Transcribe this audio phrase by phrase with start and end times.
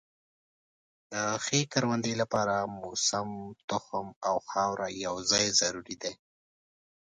[1.11, 1.13] د
[1.43, 3.29] ښې کروندې لپاره موسم،
[3.69, 6.13] تخم او خاوره یو ځای ضروري دي.